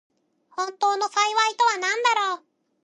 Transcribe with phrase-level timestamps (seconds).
[0.55, 2.43] 本当の幸いとはなんだろう。